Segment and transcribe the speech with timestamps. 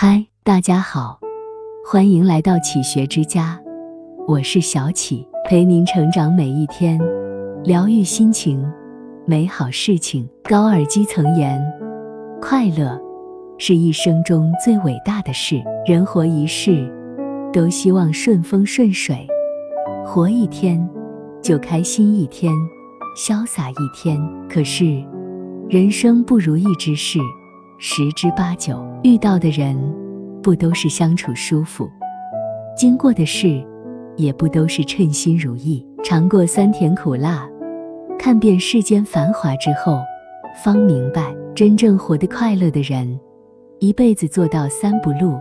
[0.00, 1.18] 嗨，大家好，
[1.84, 3.60] 欢迎来到启学之家，
[4.28, 6.96] 我是小启，陪您成长每一天，
[7.64, 8.64] 疗愈心情，
[9.26, 10.24] 美好事情。
[10.44, 11.60] 高尔基曾言，
[12.40, 12.96] 快乐
[13.58, 15.60] 是一生中最伟大的事。
[15.84, 16.88] 人活一世，
[17.52, 19.26] 都希望顺风顺水，
[20.06, 20.88] 活一天
[21.42, 22.54] 就开心一天，
[23.16, 24.16] 潇洒一天。
[24.48, 25.04] 可是，
[25.68, 27.18] 人生不如意之事。
[27.80, 29.76] 十之八九遇到的人，
[30.42, 31.86] 不都是相处舒服；
[32.76, 33.64] 经过的事，
[34.16, 35.86] 也不都是称心如意。
[36.02, 37.48] 尝过酸甜苦辣，
[38.18, 40.00] 看遍世间繁华之后，
[40.64, 43.18] 方明白，真正活得快乐的人，
[43.78, 45.38] 一辈子做到三不露，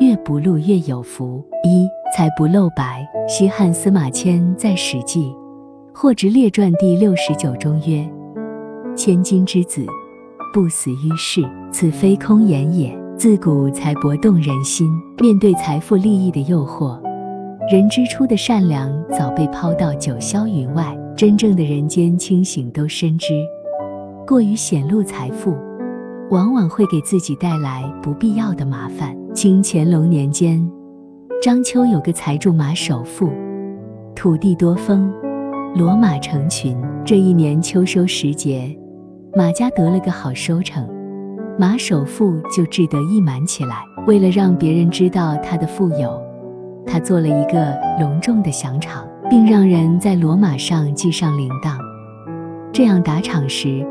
[0.00, 1.44] 越不露越有福。
[1.62, 1.86] 一
[2.16, 3.06] 财不露白。
[3.28, 5.34] 西汉司马迁在《史记·
[5.98, 8.08] 货殖列传》第六十九中曰
[8.96, 9.84] ：“千金之子。”
[10.52, 12.96] 不死于世，此非空言也。
[13.18, 17.00] 自古财帛动人心，面对财富利益的诱惑，
[17.72, 20.96] 人之初的善良早被抛到九霄云外。
[21.16, 23.28] 真正的人间清醒都深知，
[24.26, 25.56] 过于显露财富，
[26.30, 29.16] 往往会给自己带来不必要的麻烦。
[29.34, 30.70] 清乾隆年间，
[31.42, 33.30] 章丘有个财主马首富，
[34.14, 35.10] 土地多丰，
[35.74, 36.76] 骡马成群。
[37.02, 38.76] 这一年秋收时节。
[39.36, 40.88] 马家得了个好收成，
[41.58, 43.84] 马首富就志得意满起来。
[44.06, 46.18] 为了让别人知道他的富有，
[46.86, 51.76] 他做了一个隆重的响场，并让人在骡马上系上铃铛。
[52.72, 53.86] 这样打场时，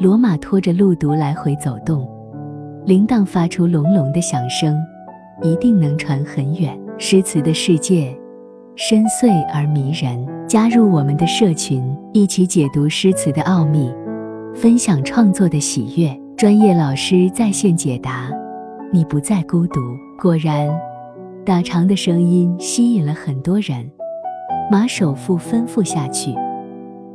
[0.00, 2.08] 骡马拖着路犊来回走动，
[2.86, 4.74] 铃铛发出隆隆的响声，
[5.42, 6.74] 一定能传很远。
[6.96, 8.18] 诗词的世界
[8.74, 13.92] 深邃而迷人，加入我们的社群，一起解读诗词的奥秘。
[14.60, 18.28] 分享创作的喜悦，专业老师在线解答，
[18.92, 19.80] 你不再孤独。
[20.20, 20.68] 果然，
[21.46, 23.88] 打长的声音吸引了很多人。
[24.68, 26.34] 马首富吩咐下去，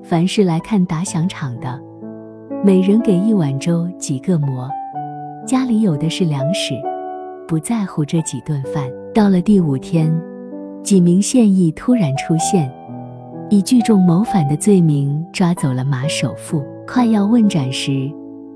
[0.01, 1.77] 凡是来看打响场的，
[2.63, 4.69] 每人给一碗粥、几个馍，
[5.45, 6.73] 家里有的是粮食，
[7.45, 8.89] 不在乎这几顿饭。
[9.13, 10.09] 到了第五天，
[10.81, 12.71] 几名县役突然出现，
[13.49, 16.63] 以聚众谋反的罪名抓走了马首富。
[16.87, 18.11] 快要问斩时，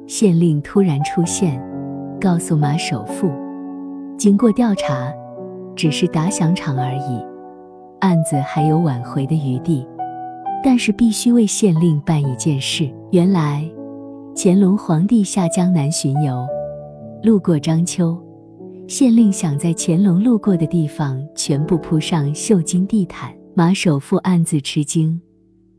[0.06, 1.62] 县令突然出现，
[2.20, 3.32] 告诉马首富，
[4.18, 5.12] 经过调查，
[5.76, 7.26] 只是打响场而已，
[8.00, 9.88] 案子还有挽回的余地，
[10.64, 12.92] 但是必须为县令办一件事。
[13.12, 13.64] 原来，
[14.36, 16.46] 乾隆皇帝下江南巡游，
[17.24, 18.18] 路过章丘，
[18.88, 23.32] 县令想在乾隆路过的地方全部铺上绣金地毯。
[23.56, 25.20] 马首富暗自吃惊，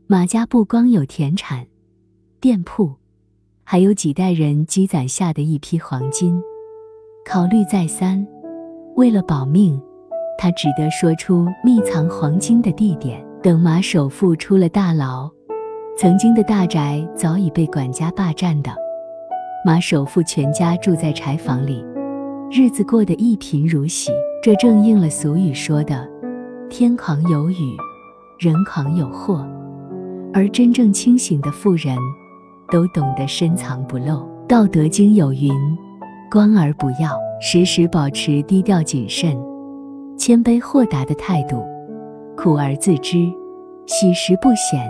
[0.07, 1.65] 马家不光有田产。
[2.41, 2.93] 店铺，
[3.65, 6.41] 还有几代人积攒下的一批黄金。
[7.25, 8.25] 考虑再三，
[8.95, 9.77] 为了保命，
[10.37, 13.21] 他只得说出秘藏黄金的地点。
[13.43, 15.29] 等马首富出了大牢，
[15.97, 18.71] 曾经的大宅早已被管家霸占的。
[19.65, 21.83] 马首富全家住在柴房里，
[22.49, 24.11] 日子过得一贫如洗。
[24.41, 26.09] 这正应了俗语说的
[26.69, 27.75] ：“天狂有雨，
[28.37, 29.45] 人狂有祸。”
[30.33, 31.97] 而真正清醒的富人。
[32.71, 34.05] 都懂得深藏不露，
[34.47, 35.51] 《道德经》有云
[36.29, 39.35] ：“观而不要，时时保持低调谨慎、
[40.17, 41.63] 谦卑豁达的态度，
[42.37, 43.17] 苦而自知，
[43.87, 44.87] 喜时不显，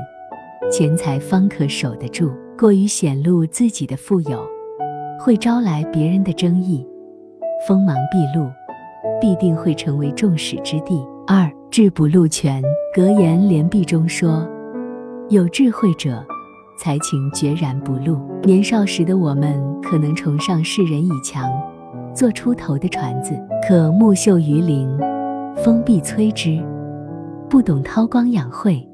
[0.70, 2.32] 钱财方可守得住。
[2.58, 4.46] 过于显露自己的富有，
[5.18, 6.86] 会招来别人的争议，
[7.66, 8.50] 锋芒毕露，
[9.22, 11.08] 必定会成为众矢之的。
[11.26, 12.62] 二志不露权，
[12.94, 14.46] 格言联璧中说：
[15.30, 16.22] 有智慧者。
[16.80, 18.18] 才情决然不露。
[18.44, 21.52] 年少时的我们，可能崇尚世人以强
[22.16, 24.90] 做出头的船子，可木秀于林，
[25.58, 26.58] 风必摧之。
[27.50, 28.88] 不懂韬光养晦，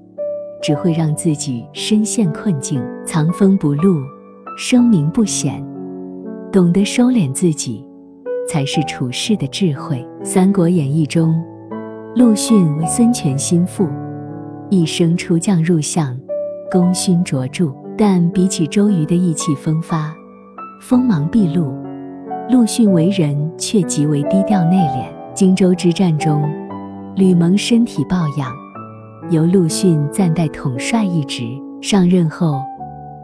[0.64, 4.00] 只会让自己深陷困境，藏锋不露，
[4.58, 5.64] 声名不显。
[6.52, 7.86] 懂得收敛自己，
[8.50, 9.98] 才是处世的智慧。
[10.26, 11.40] 《三国演义》中，
[12.16, 13.88] 陆逊为孙权心腹，
[14.72, 16.18] 一生出将入相。
[16.76, 20.14] 功勋卓著，但比起周瑜的意气风发、
[20.82, 21.74] 锋芒毕露，
[22.50, 25.06] 陆逊为人却极为低调内敛。
[25.34, 26.44] 荆州之战中，
[27.16, 28.52] 吕蒙身体抱恙，
[29.30, 31.44] 由陆逊暂代统帅一职。
[31.82, 32.62] 上任后，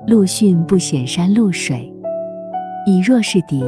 [0.08, 1.94] 陆逊不显山露水，
[2.88, 3.62] 以弱示敌，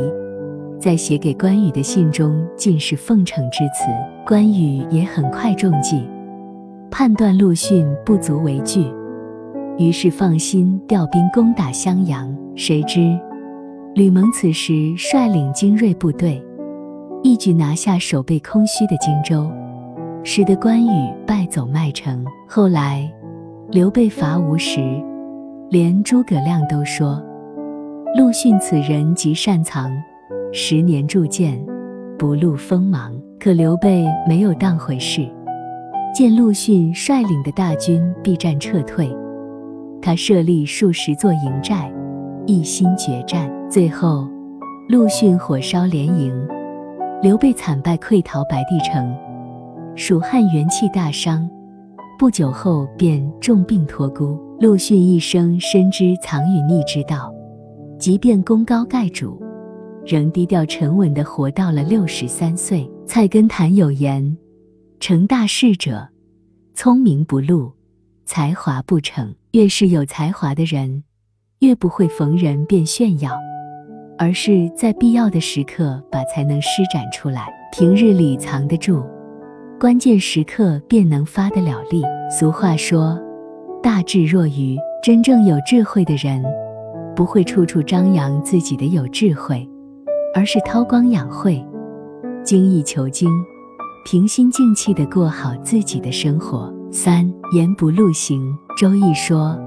[0.79, 3.83] 在写给关羽的信中尽是奉承之词。
[4.25, 6.07] 关羽也很快中计，
[6.89, 8.87] 判断陆逊不足为惧。
[9.77, 13.19] 于是放心调兵攻打襄阳，谁知
[13.95, 16.43] 吕蒙此时率领精锐部队，
[17.23, 19.49] 一举拿下守备空虚的荆州，
[20.23, 22.23] 使得关羽败走麦城。
[22.47, 23.11] 后来，
[23.71, 24.79] 刘备伐吴时，
[25.69, 27.23] 连诸葛亮都说
[28.17, 29.91] ：“陆逊此人极善藏，
[30.51, 31.59] 十年铸剑，
[32.17, 35.27] 不露锋芒。”可刘备没有当回事。
[36.15, 39.13] 见陆逊率领的大军避战撤退，
[40.03, 41.89] 他设立数十座营寨，
[42.45, 43.49] 一心决战。
[43.69, 44.27] 最后，
[44.89, 46.35] 陆逊火烧连营。
[47.21, 49.15] 刘备惨败溃逃白帝城，
[49.95, 51.49] 蜀汉元气大伤，
[52.19, 54.37] 不久后便重病托孤。
[54.59, 57.33] 陆逊一生深知藏与匿之道，
[57.97, 59.41] 即便功高盖主，
[60.05, 62.85] 仍低调沉稳地活到了六十三岁。
[63.05, 64.37] 菜根谭有言
[64.99, 66.09] ：“成大事者，
[66.73, 67.71] 聪明不露，
[68.25, 69.33] 才华不逞。
[69.51, 71.03] 越是有才华的人，
[71.59, 73.31] 越不会逢人便炫耀。”
[74.17, 79.03] 而是在必要的时刻把才能施展出来，平日里藏得住，
[79.79, 82.03] 关键时刻便能发得了力。
[82.29, 83.19] 俗话说
[83.81, 86.41] ：“大智若愚。”真正有智慧的人，
[87.13, 89.67] 不会处处张扬自己的有智慧，
[90.33, 91.61] 而是韬光养晦，
[92.41, 93.29] 精益求精，
[94.05, 96.73] 平心静气地过好自己的生活。
[96.95, 99.59] 三言不露行，《周易》说：“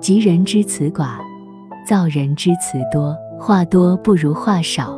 [0.00, 1.16] 吉人之辞寡，
[1.84, 4.96] 造人之辞多。”话多不如话少，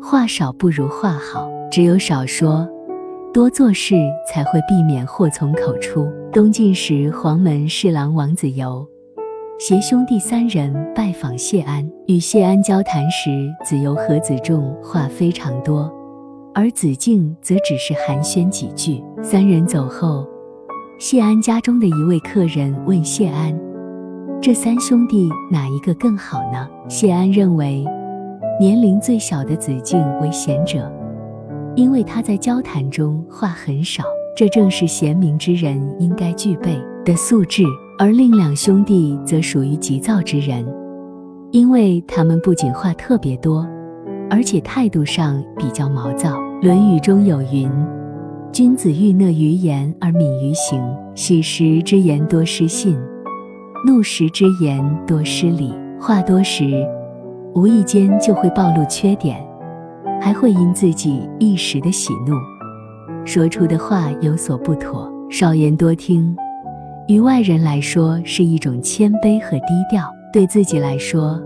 [0.00, 1.48] 话少不如话好。
[1.68, 2.64] 只有少说，
[3.32, 3.96] 多做事，
[4.30, 6.06] 才会避免祸从口出。
[6.32, 8.86] 东晋时，黄门侍郎王子猷
[9.58, 15.92] 携兄弟三人拜访谢安，与谢安交谈时，子由和子仲话非常多，
[16.54, 19.02] 而子敬则只是寒暄几句。
[19.20, 20.24] 三人走后，
[20.96, 23.52] 谢安家中的一位客人问谢安。
[24.40, 26.68] 这三兄弟哪一个更好呢？
[26.88, 27.84] 谢安认为，
[28.60, 30.90] 年龄最小的子敬为贤者，
[31.74, 34.04] 因为他在交谈中话很少，
[34.36, 37.64] 这正是贤明之人应该具备的素质。
[37.98, 40.64] 而另两兄弟则属于急躁之人，
[41.50, 43.66] 因为他们不仅话特别多，
[44.30, 46.38] 而且态度上比较毛躁。
[46.62, 47.68] 《论语》中有云
[48.54, 50.80] ：“君子欲讷于言而敏于行，
[51.16, 52.96] 喜时之言多失信。”
[53.84, 56.86] 怒时之言多失礼，话多时，
[57.52, 59.44] 无意间就会暴露缺点，
[60.20, 62.32] 还会因自己一时的喜怒，
[63.24, 65.12] 说出的话有所不妥。
[65.28, 66.36] 少言多听，
[67.08, 71.42] 于外人来说是一种谦卑和低调，对自己来说，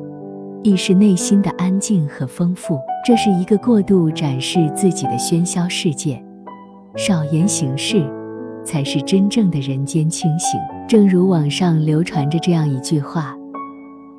[0.62, 2.78] 亦是内心的安静和丰富。
[3.02, 6.22] 这是一个过度展示自己的喧嚣世界，
[6.98, 8.04] 少言行事，
[8.64, 10.58] 才是真正的人间清醒。
[10.88, 13.36] 正如网上流传着这样一句话：“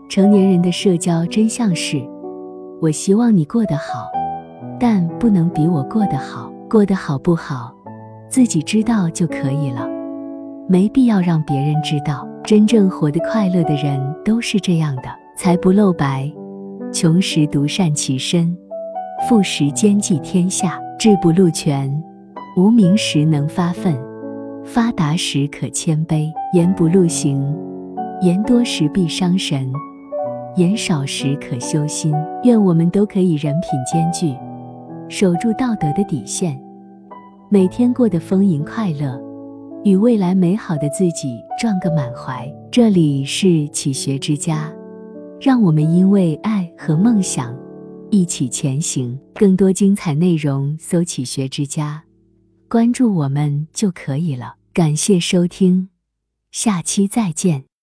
[0.07, 2.01] 成年人的社交真相是，
[2.81, 4.07] 我希望你过得好，
[4.79, 6.49] 但不能比我过得好。
[6.69, 7.75] 过得好不好，
[8.29, 9.85] 自己知道就可以了，
[10.69, 12.25] 没必要让别人知道。
[12.45, 15.03] 真正活得快乐的人都是这样的：
[15.35, 16.31] 财不露白，
[16.93, 18.55] 穷时独善其身，
[19.27, 21.91] 富时兼济天下；志不露权，
[22.59, 23.97] 无名时能发愤。”
[24.65, 27.41] 发达时可谦卑，言不露行；
[28.21, 29.71] 言多时必伤神，
[30.57, 32.13] 言少时可修心。
[32.43, 34.37] 愿我们都可以人品兼具，
[35.07, 36.61] 守住道德的底线，
[37.49, 39.19] 每天过得丰盈快乐，
[39.83, 42.47] 与未来美好的自己撞个满怀。
[42.69, 44.71] 这里是启学之家，
[45.41, 47.55] 让我们因为爱和梦想
[48.11, 49.17] 一起前行。
[49.33, 52.03] 更多精彩内容，搜“启学之家”，
[52.69, 54.57] 关注我们就可以了。
[54.71, 55.89] 感谢收听，
[56.51, 57.68] 下期再见。